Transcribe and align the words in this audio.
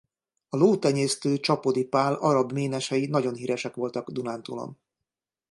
A 0.49 0.57
lótenyésztő 0.57 1.37
Csapody 1.37 1.85
Pál 1.85 2.13
arab 2.13 2.51
ménesei 2.51 3.05
nagyon 3.07 3.33
híresek 3.35 3.75
voltak 3.75 4.09
Dunántúlon. 4.11 4.77